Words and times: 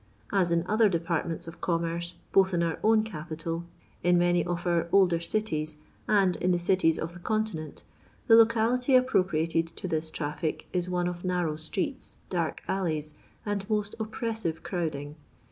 As 0.33 0.51
in 0.51 0.65
other 0.65 0.89
departments 0.89 1.47
of 1.47 1.61
commerce, 1.61 2.15
both 2.31 2.55
in 2.55 2.63
our 2.63 2.79
own 2.83 3.03
capitil, 3.03 3.65
in 4.01 4.17
many 4.17 4.43
of 4.43 4.65
our 4.65 4.87
older 4.91 5.19
cities, 5.19 5.77
and 6.07 6.35
in 6.37 6.49
the 6.51 6.57
cities 6.57 6.97
of 6.97 7.13
the 7.13 7.19
Continent, 7.19 7.83
the 8.25 8.33
locality 8.35 8.95
appropriated 8.95 9.67
to 9.67 9.87
this 9.87 10.09
traffic 10.09 10.67
is 10.73 10.89
one 10.89 11.07
of 11.07 11.23
narrow 11.23 11.55
streets, 11.55 12.15
dark 12.31 12.63
alleys, 12.67 13.13
and 13.45 13.69
most 13.69 13.93
oppressive 13.99 14.63
crowding. 14.63 15.17